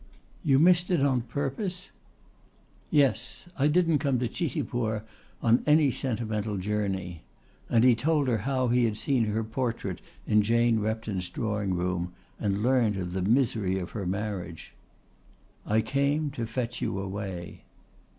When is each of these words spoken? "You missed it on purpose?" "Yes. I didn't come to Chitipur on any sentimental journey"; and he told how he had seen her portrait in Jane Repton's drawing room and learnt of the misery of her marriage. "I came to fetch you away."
"You 0.43 0.57
missed 0.57 0.89
it 0.89 1.01
on 1.01 1.21
purpose?" 1.21 1.91
"Yes. 2.89 3.47
I 3.59 3.67
didn't 3.67 3.99
come 3.99 4.17
to 4.17 4.27
Chitipur 4.27 5.03
on 5.43 5.61
any 5.67 5.91
sentimental 5.91 6.57
journey"; 6.57 7.21
and 7.69 7.83
he 7.83 7.93
told 7.93 8.27
how 8.27 8.69
he 8.69 8.85
had 8.85 8.97
seen 8.97 9.25
her 9.25 9.43
portrait 9.43 10.01
in 10.25 10.41
Jane 10.41 10.79
Repton's 10.79 11.29
drawing 11.29 11.75
room 11.75 12.13
and 12.39 12.63
learnt 12.63 12.97
of 12.97 13.13
the 13.13 13.21
misery 13.21 13.77
of 13.77 13.91
her 13.91 14.07
marriage. 14.07 14.73
"I 15.67 15.81
came 15.81 16.31
to 16.31 16.47
fetch 16.47 16.81
you 16.81 16.97
away." 16.97 17.61